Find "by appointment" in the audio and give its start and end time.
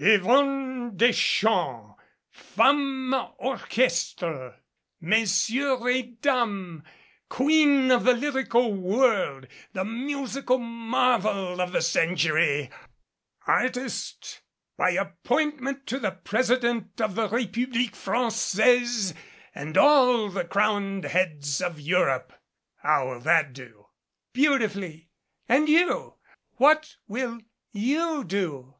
14.76-15.84